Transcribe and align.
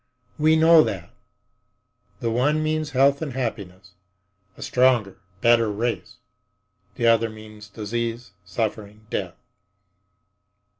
We 0.39 0.55
know 0.55 0.83
that. 0.85 1.11
The 2.21 2.31
one 2.31 2.63
means 2.63 2.89
health 2.89 3.21
and 3.21 3.33
happiness—a 3.33 4.61
stronger, 4.63 5.19
better 5.41 5.71
race. 5.71 6.17
The 6.95 7.05
other 7.05 7.29
means 7.29 7.67
disease, 7.69 8.31
suffering, 8.43 9.05
death. 9.11 9.35